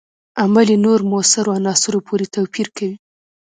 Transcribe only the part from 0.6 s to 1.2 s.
یې نورو